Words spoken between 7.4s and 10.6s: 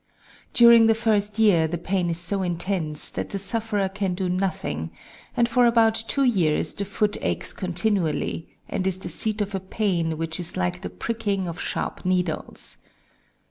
continually, and is the seat of a pain which is